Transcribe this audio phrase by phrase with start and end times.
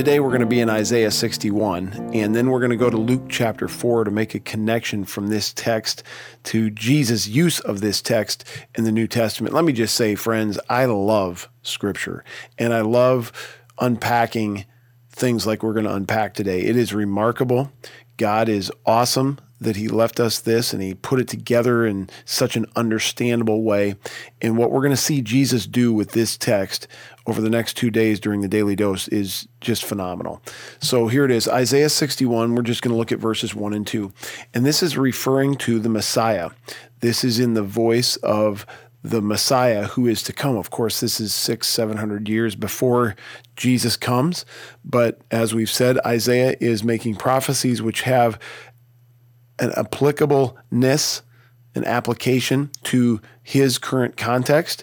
[0.00, 2.96] Today we're going to be in Isaiah 61, and then we're going to go to
[2.96, 6.04] Luke chapter 4 to make a connection from this text
[6.44, 8.46] to Jesus' use of this text
[8.76, 9.54] in the New Testament.
[9.54, 12.24] Let me just say, friends, I love Scripture,
[12.56, 13.30] and I love
[13.78, 14.64] unpacking
[15.10, 16.62] things like we're going to unpack today.
[16.62, 17.70] It is remarkable.
[18.16, 22.56] God is awesome that he left us this and he put it together in such
[22.56, 23.94] an understandable way.
[24.40, 26.88] And what we're going to see Jesus do with this text
[27.26, 30.42] over the next two days during the daily dose is just phenomenal.
[30.80, 32.54] So here it is Isaiah 61.
[32.54, 34.12] We're just going to look at verses 1 and 2.
[34.54, 36.50] And this is referring to the Messiah.
[37.00, 38.66] This is in the voice of
[39.02, 40.56] the Messiah who is to come.
[40.56, 43.16] Of course, this is six, seven hundred years before
[43.56, 44.44] Jesus comes.
[44.84, 48.38] But as we've said, Isaiah is making prophecies which have
[49.60, 51.22] an applicableness,
[51.74, 54.82] an application to his current context.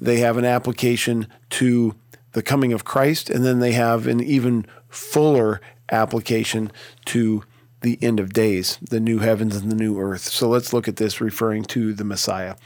[0.00, 1.94] They have an application to
[2.32, 5.60] the coming of Christ, and then they have an even fuller
[5.90, 6.70] application
[7.06, 7.42] to
[7.80, 10.22] the end of days, the new heavens and the new earth.
[10.22, 12.56] So let's look at this referring to the Messiah.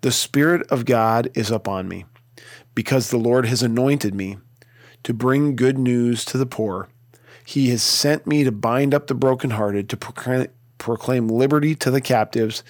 [0.00, 2.04] The Spirit of God is upon me,
[2.74, 4.38] because the Lord has anointed me
[5.02, 6.88] to bring good news to the poor.
[7.44, 10.46] He has sent me to bind up the brokenhearted, to proclaim,
[10.78, 12.62] proclaim liberty to the captives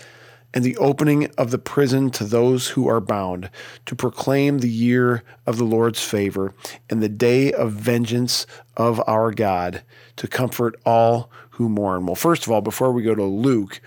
[0.54, 3.48] and the opening of the prison to those who are bound,
[3.86, 6.54] to proclaim the year of the Lord's favor
[6.90, 9.82] and the day of vengeance of our God,
[10.16, 12.04] to comfort all who mourn.
[12.06, 13.80] Well, first of all, before we go to Luke,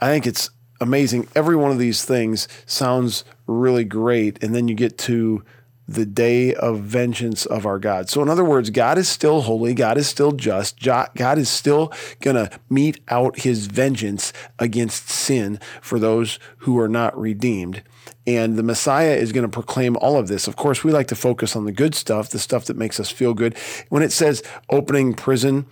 [0.00, 1.28] I think it's amazing.
[1.34, 4.42] Every one of these things sounds really great.
[4.42, 5.44] And then you get to
[5.86, 8.08] the day of vengeance of our God.
[8.08, 11.92] So, in other words, God is still holy, God is still just, God is still
[12.20, 17.82] going to mete out his vengeance against sin for those who are not redeemed.
[18.26, 20.48] And the Messiah is going to proclaim all of this.
[20.48, 23.10] Of course, we like to focus on the good stuff, the stuff that makes us
[23.10, 23.56] feel good.
[23.90, 25.66] When it says opening prison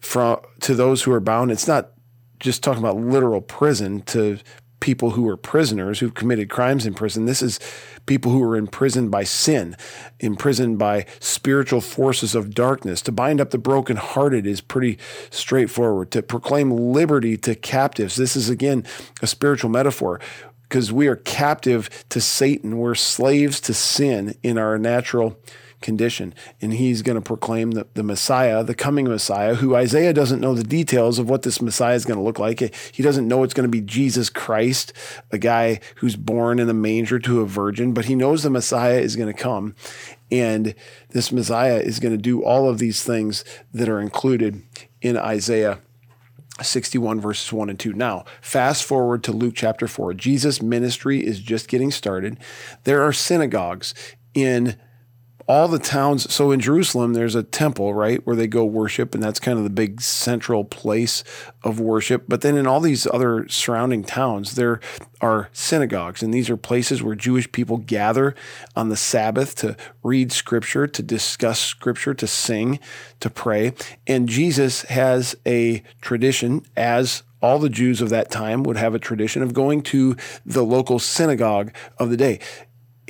[0.00, 1.92] from, to those who are bound, it's not
[2.40, 4.38] just talking about literal prison to
[4.82, 7.24] people who are prisoners who've committed crimes in prison.
[7.24, 7.60] This is
[8.04, 9.76] people who are imprisoned by sin,
[10.18, 13.00] imprisoned by spiritual forces of darkness.
[13.02, 14.98] To bind up the brokenhearted is pretty
[15.30, 16.10] straightforward.
[16.10, 18.84] To proclaim liberty to captives, this is again
[19.22, 20.20] a spiritual metaphor
[20.64, 22.78] because we are captive to Satan.
[22.78, 25.38] We're slaves to sin in our natural
[25.82, 26.34] condition.
[26.60, 30.54] And he's going to proclaim the, the Messiah, the coming Messiah, who Isaiah doesn't know
[30.54, 32.60] the details of what this Messiah is going to look like.
[32.92, 34.92] He doesn't know it's going to be Jesus Christ,
[35.30, 38.98] a guy who's born in a manger to a virgin, but he knows the Messiah
[38.98, 39.74] is going to come.
[40.30, 40.74] And
[41.10, 43.44] this Messiah is going to do all of these things
[43.74, 44.62] that are included
[45.02, 45.80] in Isaiah
[46.60, 47.92] 61 verses 1 and 2.
[47.92, 50.14] Now, fast forward to Luke chapter 4.
[50.14, 52.38] Jesus' ministry is just getting started.
[52.84, 53.94] There are synagogues
[54.34, 54.76] in
[55.46, 56.32] all the towns.
[56.32, 59.64] So in Jerusalem, there's a temple, right, where they go worship, and that's kind of
[59.64, 61.24] the big central place
[61.62, 62.24] of worship.
[62.28, 64.80] But then in all these other surrounding towns, there
[65.20, 68.34] are synagogues, and these are places where Jewish people gather
[68.76, 72.78] on the Sabbath to read scripture, to discuss scripture, to sing,
[73.20, 73.72] to pray.
[74.06, 79.00] And Jesus has a tradition, as all the Jews of that time would have a
[79.00, 80.16] tradition of going to
[80.46, 82.38] the local synagogue of the day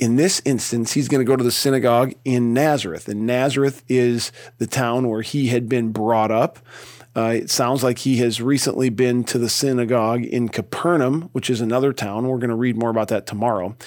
[0.03, 3.07] in this instance, he's going to go to the synagogue in Nazareth.
[3.07, 6.59] And Nazareth is the town where he had been brought up.
[7.15, 11.61] Uh, it sounds like he has recently been to the synagogue in Capernaum, which is
[11.61, 12.27] another town.
[12.27, 13.77] We're going to read more about that tomorrow.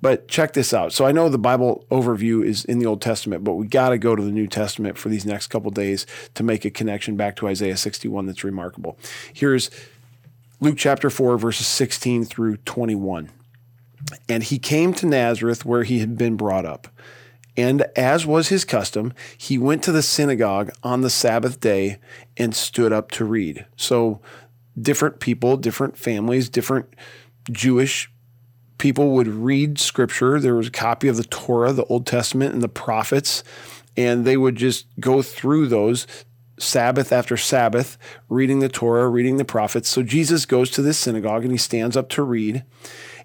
[0.00, 0.92] But check this out.
[0.92, 3.98] So I know the Bible overview is in the Old Testament, but we got to
[3.98, 7.34] go to the New Testament for these next couple days to make a connection back
[7.36, 8.96] to Isaiah 61 that's remarkable.
[9.32, 9.72] Here's
[10.60, 13.30] Luke chapter 4, verses 16 through 21.
[14.28, 16.88] And he came to Nazareth where he had been brought up.
[17.56, 21.98] And as was his custom, he went to the synagogue on the Sabbath day
[22.36, 23.64] and stood up to read.
[23.76, 24.20] So,
[24.80, 26.94] different people, different families, different
[27.50, 28.10] Jewish
[28.78, 30.40] people would read scripture.
[30.40, 33.44] There was a copy of the Torah, the Old Testament, and the prophets,
[33.96, 36.08] and they would just go through those
[36.58, 37.96] Sabbath after Sabbath,
[38.28, 39.88] reading the Torah, reading the prophets.
[39.88, 42.64] So, Jesus goes to this synagogue and he stands up to read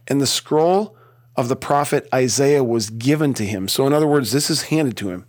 [0.10, 0.96] and the scroll
[1.36, 3.68] of the prophet Isaiah was given to him.
[3.68, 5.26] So, in other words, this is handed to him.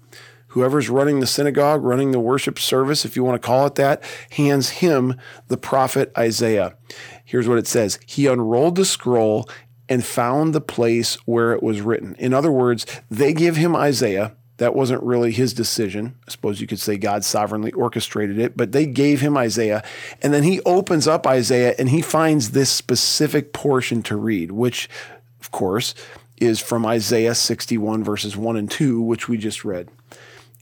[0.48, 4.02] Whoever's running the synagogue, running the worship service, if you want to call it that,
[4.30, 5.14] hands him
[5.46, 6.76] the prophet Isaiah.
[7.24, 9.48] Here's what it says He unrolled the scroll
[9.88, 12.16] and found the place where it was written.
[12.18, 16.16] In other words, they give him Isaiah, That wasn't really his decision.
[16.28, 19.82] I suppose you could say God sovereignly orchestrated it, but they gave him Isaiah.
[20.20, 24.90] And then he opens up Isaiah and he finds this specific portion to read, which,
[25.40, 25.94] of course,
[26.42, 29.88] is from Isaiah 61, verses 1 and 2, which we just read.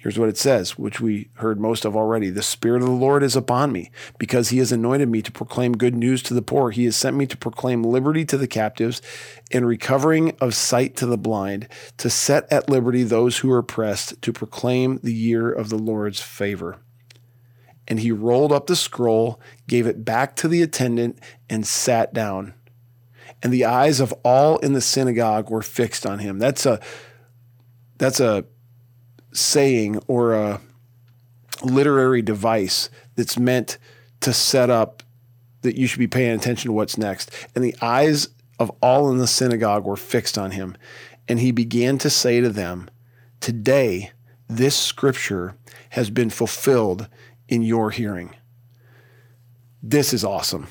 [0.00, 2.30] Here's what it says, which we heard most of already.
[2.30, 5.72] The Spirit of the Lord is upon me, because he has anointed me to proclaim
[5.72, 6.70] good news to the poor.
[6.70, 9.02] He has sent me to proclaim liberty to the captives
[9.50, 14.22] and recovering of sight to the blind, to set at liberty those who are oppressed,
[14.22, 16.78] to proclaim the year of the Lord's favor.
[17.88, 21.18] And he rolled up the scroll, gave it back to the attendant,
[21.50, 22.54] and sat down.
[23.42, 26.38] And the eyes of all in the synagogue were fixed on him.
[26.38, 26.80] That's a
[27.96, 28.44] that's a
[29.32, 30.60] saying or a
[31.62, 33.78] literary device that's meant
[34.20, 35.02] to set up
[35.62, 37.30] that you should be paying attention to what's next.
[37.54, 38.28] And the eyes
[38.58, 40.76] of all in the synagogue were fixed on him.
[41.28, 42.88] And he began to say to them,
[43.40, 44.12] Today,
[44.48, 45.54] this scripture
[45.90, 47.08] has been fulfilled
[47.48, 48.34] in your hearing.
[49.82, 50.66] This is awesome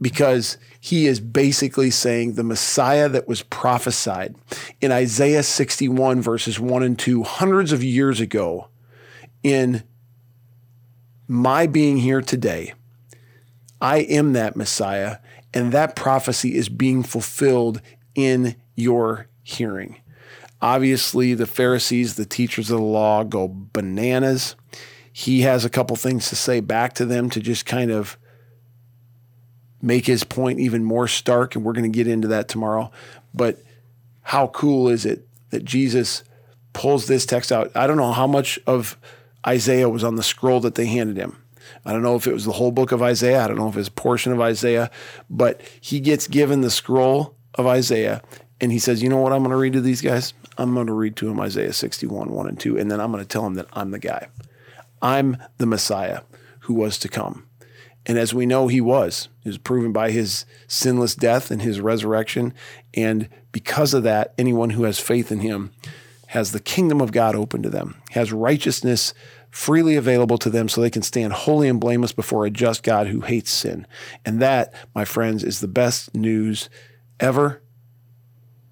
[0.00, 4.36] because he is basically saying the Messiah that was prophesied
[4.80, 8.68] in Isaiah 61, verses 1 and 2, hundreds of years ago,
[9.42, 9.82] in
[11.26, 12.74] my being here today.
[13.80, 15.18] I am that Messiah,
[15.52, 17.80] and that prophecy is being fulfilled
[18.14, 20.00] in your hearing.
[20.60, 24.56] Obviously, the Pharisees, the teachers of the law, go bananas.
[25.12, 28.18] He has a couple things to say back to them to just kind of
[29.80, 32.90] make his point even more stark, and we're going to get into that tomorrow.
[33.34, 33.62] But
[34.22, 36.24] how cool is it that Jesus
[36.72, 37.70] pulls this text out?
[37.74, 38.96] I don't know how much of
[39.46, 41.42] Isaiah was on the scroll that they handed him.
[41.84, 43.44] I don't know if it was the whole book of Isaiah.
[43.44, 44.90] I don't know if it's a portion of Isaiah,
[45.30, 48.22] but he gets given the scroll of Isaiah
[48.60, 50.34] and he says, You know what I'm going to read to these guys?
[50.56, 53.22] I'm going to read to them Isaiah 61, 1 and 2, and then I'm going
[53.22, 54.28] to tell them that I'm the guy.
[55.00, 56.22] I'm the Messiah
[56.60, 57.47] who was to come.
[58.08, 59.28] And as we know, he was.
[59.42, 62.54] He was proven by his sinless death and his resurrection.
[62.94, 65.72] And because of that, anyone who has faith in him
[66.28, 69.14] has the kingdom of God open to them, has righteousness
[69.50, 73.06] freely available to them so they can stand holy and blameless before a just God
[73.06, 73.86] who hates sin.
[74.24, 76.68] And that, my friends, is the best news
[77.20, 77.62] ever.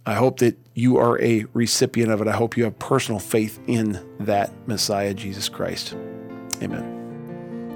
[0.04, 2.28] I hope that you are a recipient of it.
[2.28, 5.94] I hope you have personal faith in that Messiah, Jesus Christ.
[6.62, 6.95] Amen.